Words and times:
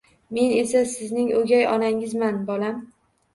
Men 0.35 0.53
esa 0.61 0.79
sizning 0.93 1.29
o'gay 1.41 1.61
onangizman, 1.75 2.41
bolam. 2.49 2.83